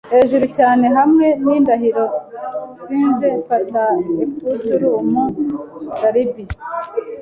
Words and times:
hejuru 0.13 0.45
cyane, 0.57 0.85
hamwe 0.97 1.25
n'indahiro 1.43 2.05
nsize: 2.73 3.29
"Fata 3.47 3.85
aft 4.51 4.67
rum, 4.81 5.09
Darby!" 5.99 6.45